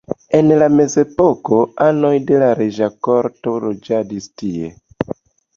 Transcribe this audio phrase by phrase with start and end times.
[0.37, 4.73] En la mezepoko anoj de la reĝa korto loĝadis tie.